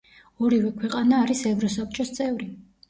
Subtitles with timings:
[0.47, 2.55] ორივე ქვეყანა არის ევროსაბჭოს წევრი.